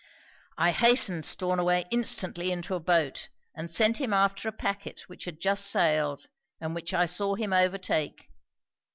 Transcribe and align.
'I 0.57 0.71
hastened 0.71 1.25
Stornaway 1.27 1.85
instantly 1.91 2.51
into 2.51 2.73
a 2.73 2.79
boat, 2.79 3.29
and 3.53 3.69
sent 3.69 4.01
him 4.01 4.13
after 4.13 4.49
a 4.49 4.51
pacquet 4.51 4.97
which 5.05 5.25
had 5.25 5.39
just 5.39 5.67
sailed, 5.67 6.25
and 6.59 6.73
which 6.73 6.91
I 6.91 7.05
saw 7.05 7.35
him 7.35 7.53
overtake. 7.53 8.27